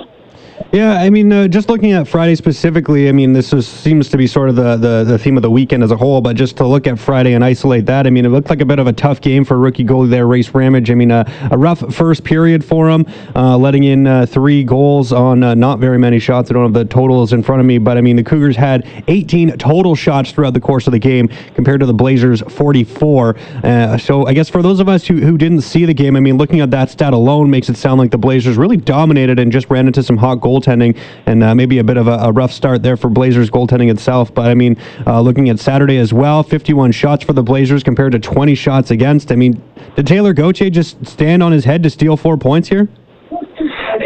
[0.72, 4.18] Yeah, I mean, uh, just looking at Friday specifically, I mean, this is, seems to
[4.18, 6.58] be sort of the, the, the theme of the weekend as a whole, but just
[6.58, 8.88] to look at Friday and isolate that, I mean, it looked like a bit of
[8.88, 10.92] a tough game for rookie goalie there, Rayce Ramsay.
[10.92, 15.12] I mean, uh, a rough first period for him, uh, letting in uh, three goals
[15.12, 16.50] on uh, not very many shots.
[16.50, 18.88] I don't have the totals in front of me, but I mean, the Cougars had
[19.08, 23.36] 18 total shots throughout the course of the game compared to the Blazers' 44.
[23.64, 26.20] Uh, so I guess for those of us who, who didn't see the game, I
[26.20, 29.52] mean, looking at that stat alone makes it sound like the Blazers really dominated and
[29.52, 32.52] just ran into some hot goaltending and uh, maybe a bit of a, a rough
[32.52, 34.34] start there for Blazers goaltending itself.
[34.34, 38.12] But I mean, uh, looking at Saturday as well, 51 shots for the Blazers compared
[38.14, 39.32] to 20 shots against.
[39.32, 39.62] I mean,
[39.96, 42.88] did Taylor Gauthier just stand on his head to steal four points here?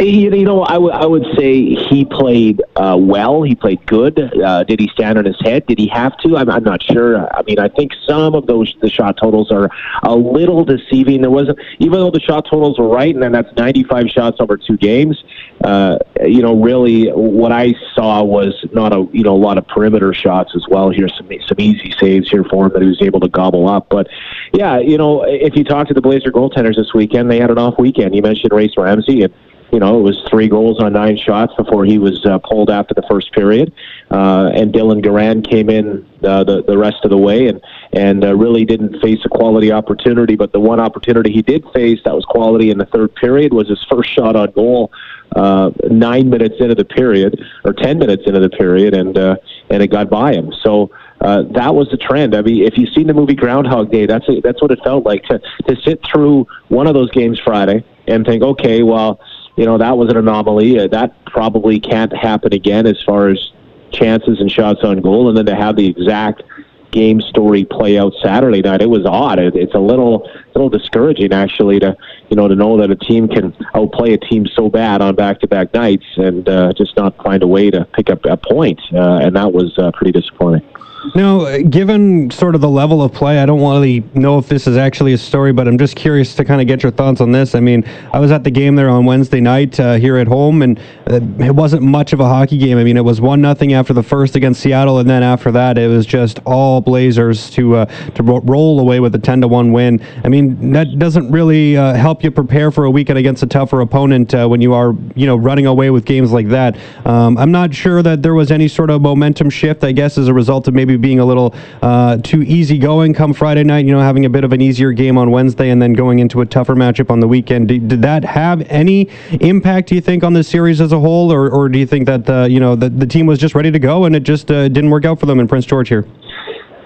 [0.02, 3.44] You know, I, w- I would say he played uh, well.
[3.44, 4.20] He played good.
[4.20, 5.66] Uh, did he stand on his head?
[5.68, 6.38] Did he have to?
[6.38, 7.28] I'm, I'm not sure.
[7.36, 9.70] I mean, I think some of those the shot totals are
[10.04, 11.22] a little deceiving.
[11.22, 14.58] There wasn't, even though the shot totals were right, and then that's 95 shots over
[14.58, 15.24] two games.
[15.64, 19.68] Uh, you know, really, what I saw was not a you know a lot of
[19.68, 20.90] perimeter shots as well.
[20.90, 23.88] Here, some some easy saves here for him that he was able to gobble up.
[23.90, 24.08] But
[24.54, 27.58] yeah, you know, if you talk to the Blazer goaltenders this weekend, they had an
[27.58, 28.16] off weekend.
[28.16, 29.34] You mentioned Rayce Ramsay and
[29.72, 32.94] you know, it was three goals on nine shots before he was uh, pulled after
[32.94, 33.74] the first period.
[34.12, 37.62] Uh, and Dylan Garand came in uh, the the rest of the way and
[37.94, 40.36] and uh, really didn't face a quality opportunity.
[40.36, 43.70] But the one opportunity he did face that was quality in the third period was
[43.70, 44.92] his first shot on goal.
[45.36, 49.36] Uh, nine minutes into the period, or ten minutes into the period, and uh,
[49.70, 50.54] and it got by him.
[50.64, 52.36] So uh, that was the trend.
[52.36, 55.06] I mean, if you've seen the movie Groundhog Day, that's a, that's what it felt
[55.06, 59.20] like to to sit through one of those games Friday and think, okay, well,
[59.56, 60.80] you know, that was an anomaly.
[60.80, 63.52] Uh, that probably can't happen again as far as
[63.92, 66.44] chances and shots on goal, and then to have the exact
[66.92, 69.38] game story play out Saturday night, it was odd.
[69.38, 71.96] It, it's a little, little discouraging actually to,
[72.30, 75.74] you know, to know that a team can outplay a team so bad on back-to-back
[75.74, 79.36] nights and uh, just not find a way to pick up a point, uh, and
[79.36, 80.66] that was uh, pretty disappointing.
[81.14, 84.66] Now, uh, given sort of the level of play, I don't really know if this
[84.66, 87.32] is actually a story, but I'm just curious to kind of get your thoughts on
[87.32, 87.54] this.
[87.54, 90.62] I mean, I was at the game there on Wednesday night uh, here at home,
[90.62, 92.78] and uh, it wasn't much of a hockey game.
[92.78, 95.78] I mean, it was one nothing after the first against Seattle, and then after that,
[95.78, 99.48] it was just all Blazers to uh, to ro- roll away with a ten to
[99.48, 100.02] one win.
[100.24, 103.82] I mean, that doesn't really uh, help you prepare for a weekend against a tougher
[103.82, 106.78] opponent uh, when you are, you know, running away with games like that.
[107.06, 109.84] Um, I'm not sure that there was any sort of momentum shift.
[109.84, 113.64] I guess as a result of maybe being a little uh, too easygoing come Friday
[113.64, 113.86] night.
[113.86, 116.42] You know, having a bit of an easier game on Wednesday and then going into
[116.42, 117.68] a tougher matchup on the weekend.
[117.68, 119.10] Did, did that have any
[119.42, 119.90] impact?
[119.90, 122.30] Do you think on the series as a whole, or, or do you think that
[122.30, 124.68] uh, you know the, the team was just ready to go and it just uh,
[124.68, 126.06] didn't work out for them in Prince George here?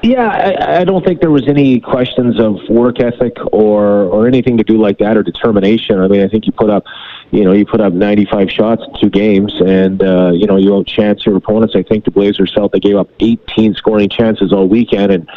[0.02, 4.56] Yeah, I, I don't think there was any questions of work ethic or or anything
[4.58, 6.00] to do like that or determination.
[6.00, 6.86] I mean, I think you put up,
[7.32, 10.70] you know, you put up 95 shots in two games, and uh, you know you
[10.70, 11.76] outchance your opponents.
[11.76, 15.30] I think the Blazers felt they gave up 18 scoring chances all weekend and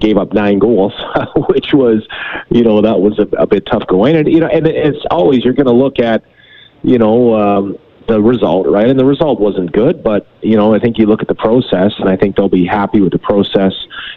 [0.00, 0.92] gave up nine goals,
[1.48, 2.06] which was,
[2.50, 4.16] you know, that was a, a bit tough going.
[4.16, 6.22] And you know, and it's always you're going to look at,
[6.82, 7.34] you know.
[7.34, 7.78] Um,
[8.10, 8.88] the result, right?
[8.88, 11.92] And the result wasn't good, but you know, I think you look at the process,
[11.98, 13.72] and I think they'll be happy with the process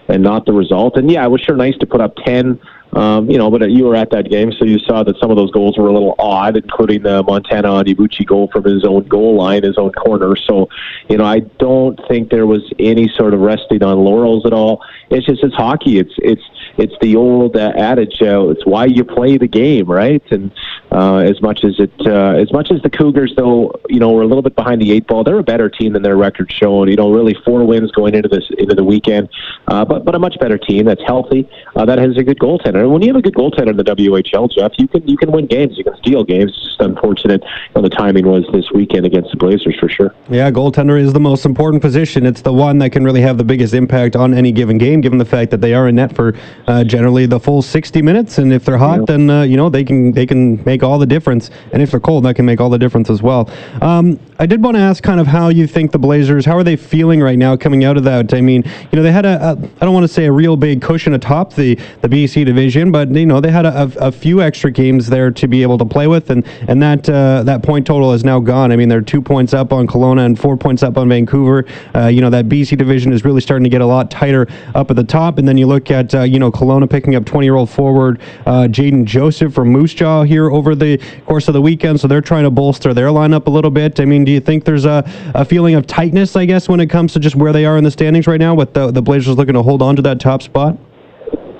[0.07, 0.97] and not the result.
[0.97, 2.59] And yeah, it was sure nice to put up ten.
[2.93, 5.37] Um, you know, but you were at that game, so you saw that some of
[5.37, 9.35] those goals were a little odd, including the Montana Onyebuchi goal from his own goal
[9.35, 10.35] line, his own corner.
[10.35, 10.69] So,
[11.09, 14.85] you know, I don't think there was any sort of resting on laurels at all.
[15.09, 15.97] It's just it's hockey.
[15.97, 16.43] It's it's
[16.77, 18.21] it's the old uh, adage.
[18.21, 20.23] Uh, it's why you play the game, right?
[20.31, 20.51] And
[20.93, 24.21] uh, as much as it, uh, as much as the Cougars, though, you know, we're
[24.21, 25.23] a little bit behind the eight ball.
[25.23, 26.89] They're a better team than their record showing.
[26.89, 29.29] You know, really four wins going into this into the weekend,
[29.67, 32.81] uh, but but a much better team that's healthy, uh, that has a good goaltender.
[32.83, 35.31] And when you have a good goaltender in the WHL, Jeff, you can you can
[35.31, 35.77] win games.
[35.77, 36.51] You can steal games.
[36.55, 37.41] It's just unfortunate.
[37.43, 40.13] You know, the timing was this weekend against the Blazers for sure.
[40.29, 42.25] Yeah, goaltender is the most important position.
[42.25, 45.17] It's the one that can really have the biggest impact on any given game, given
[45.17, 46.35] the fact that they are in net for
[46.67, 48.37] uh, generally the full 60 minutes.
[48.37, 49.05] And if they're hot, Yeah.
[49.07, 51.49] then uh, you know they can they can make all the difference.
[51.71, 53.49] And if they're cold, that can make all the difference as well.
[53.81, 56.63] Um, I did want to ask kind of how you think the Blazers, how are
[56.63, 58.33] they feeling right now coming out of that?
[58.33, 60.57] I mean, you know, they had a, a I don't want to say a real
[60.57, 64.11] big cushion atop the the BC division, but you know they had a, a, a
[64.11, 67.63] few extra games there to be able to play with, and and that uh, that
[67.63, 68.71] point total is now gone.
[68.71, 71.65] I mean, they're two points up on Kelowna and four points up on Vancouver.
[71.95, 74.89] Uh, you know that BC division is really starting to get a lot tighter up
[74.89, 77.45] at the top, and then you look at uh, you know Kelowna picking up 20
[77.45, 81.61] year old forward uh, Jaden Joseph from Moose Jaw here over the course of the
[81.61, 83.99] weekend, so they're trying to bolster their lineup a little bit.
[83.99, 85.03] I mean, do you think there's a,
[85.35, 87.83] a feeling of tightness, I guess, when it comes to just where they are in
[87.83, 90.41] the standings right now, with the, the Blazers looking to hold on to that top
[90.41, 90.77] spot?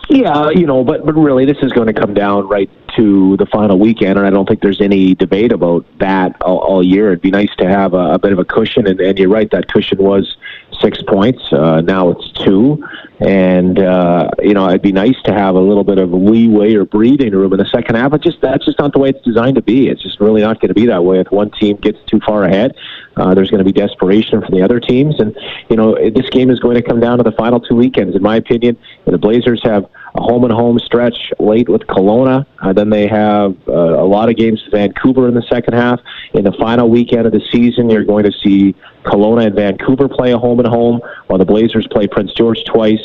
[0.09, 3.45] Yeah, you know, but but really, this is going to come down right to the
[3.45, 7.07] final weekend, and I don't think there's any debate about that all, all year.
[7.07, 9.49] It'd be nice to have a, a bit of a cushion, and, and you're right,
[9.51, 10.37] that cushion was
[10.81, 11.41] six points.
[11.51, 12.83] Uh, now it's two,
[13.19, 16.85] and uh, you know, it'd be nice to have a little bit of leeway or
[16.85, 18.11] breathing room in the second half.
[18.11, 19.87] But just that's just not the way it's designed to be.
[19.87, 21.19] It's just really not going to be that way.
[21.19, 22.75] If one team gets too far ahead,
[23.17, 25.35] uh, there's going to be desperation from the other teams, and
[25.69, 28.15] you know, this game is going to come down to the final two weekends.
[28.15, 29.85] In my opinion, the Blazers have
[30.15, 32.45] a home and home stretch late with Kelowna.
[32.61, 35.99] Uh, then they have uh, a lot of games to Vancouver in the second half.
[36.33, 40.31] In the final weekend of the season, you're going to see Kelowna and Vancouver play
[40.31, 43.01] a home and home, while the Blazers play Prince George twice.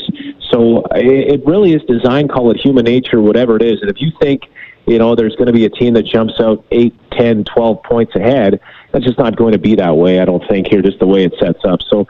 [0.51, 3.81] So it, it really is design, call it human nature, whatever it is.
[3.81, 4.43] And if you think,
[4.85, 8.15] you know, there's going to be a team that jumps out 8, 10, 12 points
[8.15, 8.59] ahead,
[8.91, 11.23] that's just not going to be that way, I don't think, here, just the way
[11.23, 11.81] it sets up.
[11.89, 12.07] So,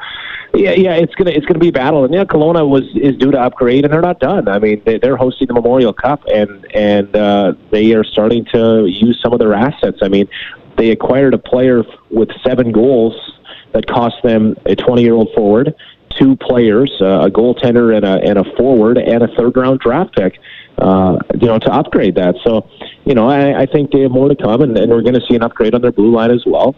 [0.54, 3.32] yeah, yeah, it's gonna it's gonna be a battle, and yeah, Kelowna was is due
[3.32, 4.48] to upgrade, and they're not done.
[4.48, 8.86] I mean, they, they're hosting the Memorial Cup, and and uh, they are starting to
[8.88, 10.00] use some of their assets.
[10.02, 10.28] I mean,
[10.78, 13.14] they acquired a player with seven goals
[13.74, 15.76] that cost them a 20 year old forward,
[16.18, 20.16] two players, uh, a goaltender and a and a forward, and a third round draft
[20.16, 20.40] pick.
[20.80, 22.36] Uh, you know, to upgrade that.
[22.42, 22.70] So,
[23.04, 25.26] you know, I, I think they have more to come, and, and we're going to
[25.30, 26.74] see an upgrade on their blue line as well.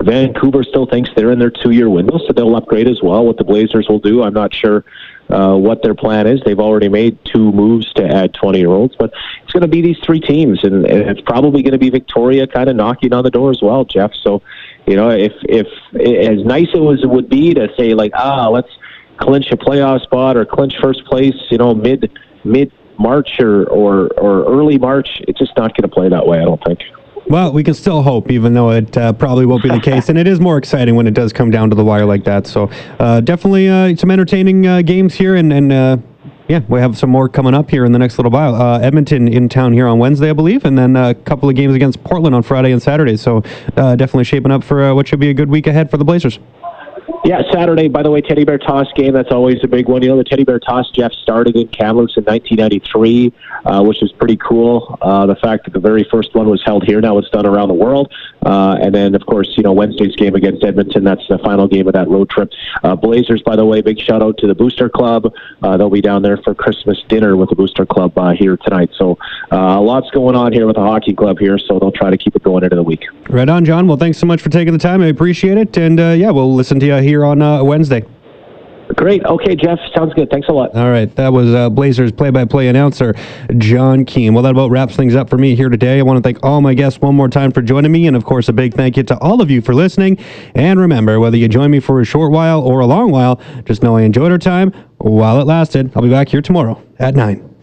[0.00, 3.24] Vancouver still thinks they're in their two-year window, so they'll upgrade as well.
[3.24, 4.84] What the Blazers will do, I'm not sure
[5.30, 6.40] uh, what their plan is.
[6.44, 10.20] They've already made two moves to add 20-year-olds, but it's going to be these three
[10.20, 13.62] teams, and, it's probably going to be Victoria kind of knocking on the door as
[13.62, 14.12] well, Jeff.
[14.22, 14.42] So,
[14.86, 18.48] you know, if if as nice it was it would be to say like, ah,
[18.48, 18.70] let's
[19.18, 22.10] clinch a playoff spot or clinch first place, you know, mid
[22.44, 26.40] mid March or or or early March, it's just not going to play that way.
[26.40, 26.80] I don't think.
[27.28, 30.08] Well, we can still hope, even though it uh, probably won't be the case.
[30.08, 32.46] And it is more exciting when it does come down to the wire like that.
[32.46, 32.70] So
[33.00, 35.34] uh, definitely uh, some entertaining uh, games here.
[35.34, 35.96] And, and uh,
[36.46, 38.54] yeah, we have some more coming up here in the next little while.
[38.54, 40.64] Uh, Edmonton in town here on Wednesday, I believe.
[40.64, 43.16] And then a couple of games against Portland on Friday and Saturday.
[43.16, 43.40] So
[43.74, 46.38] definitely shaping up for what should be a good week ahead for the Blazers.
[47.26, 50.00] Yeah, Saturday, by the way, Teddy Bear Toss game, that's always a big one.
[50.00, 53.32] You know, the Teddy Bear Toss, Jeff, started in Kamloops in 1993,
[53.64, 54.96] uh, which is pretty cool.
[55.02, 57.66] Uh, the fact that the very first one was held here, now it's done around
[57.66, 58.14] the world.
[58.46, 61.88] Uh, and then, of course, you know, Wednesday's game against Edmonton, that's the final game
[61.88, 62.50] of that road trip.
[62.84, 65.32] Uh, Blazers, by the way, big shout out to the Booster Club.
[65.62, 68.90] Uh, they'll be down there for Christmas dinner with the Booster Club uh, here tonight.
[68.96, 69.18] So
[69.50, 72.36] uh, lots going on here with the hockey club here, so they'll try to keep
[72.36, 73.04] it going into the week.
[73.28, 73.88] Right on, John.
[73.88, 75.02] Well, thanks so much for taking the time.
[75.02, 75.76] I appreciate it.
[75.76, 78.04] And uh, yeah, we'll listen to you here on Wednesday.
[78.94, 79.24] Great.
[79.24, 79.78] Okay, Jeff.
[79.94, 80.30] Sounds good.
[80.30, 80.74] Thanks a lot.
[80.74, 81.14] All right.
[81.16, 83.14] That was uh, Blazers play by play announcer
[83.58, 84.32] Jon Keen.
[84.32, 85.98] Well, that about wraps things up for me here today.
[85.98, 88.06] I want to thank all my guests one more time for joining me.
[88.06, 90.18] And of course, a big thank you to all of you for listening.
[90.54, 93.82] And remember, whether you join me for a short while or a long while, just
[93.82, 95.92] know I enjoyed our time while it lasted.
[95.96, 97.55] I'll be back here tomorrow at 9.